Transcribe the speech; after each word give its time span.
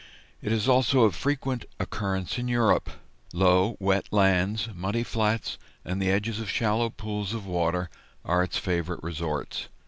It 0.41 0.51
is 0.51 0.67
also 0.67 1.01
of 1.03 1.13
frequent 1.15 1.65
occurrence 1.79 2.39
in 2.39 2.47
Europe. 2.47 2.89
Low, 3.33 3.77
wet 3.79 4.07
lands, 4.11 4.67
muddy 4.73 5.03
flats, 5.03 5.59
and 5.85 6.01
the 6.01 6.09
edges 6.09 6.39
of 6.39 6.49
shallow 6.49 6.89
pools 6.89 7.35
of 7.35 7.45
water 7.45 7.87
are 8.25 8.41
its 8.41 8.57
favorite 8.57 9.03
resorts. 9.03 9.67